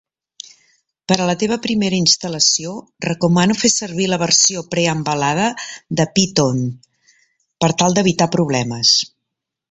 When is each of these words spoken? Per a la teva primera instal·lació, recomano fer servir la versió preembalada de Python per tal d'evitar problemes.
Per 1.11 1.15
a 1.23 1.25
la 1.29 1.33
teva 1.41 1.57
primera 1.65 1.97
instal·lació, 2.03 2.71
recomano 3.05 3.57
fer 3.63 3.71
servir 3.73 4.07
la 4.13 4.19
versió 4.21 4.63
preembalada 4.71 5.45
de 5.99 6.07
Python 6.15 6.63
per 7.65 7.69
tal 7.83 7.99
d'evitar 7.99 8.29
problemes. 8.37 8.95